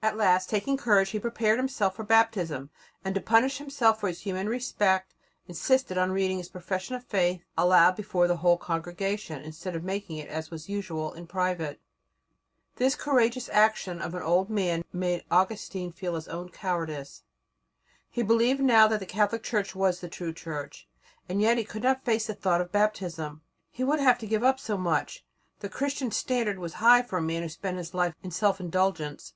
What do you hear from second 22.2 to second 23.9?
the thought of Baptism. He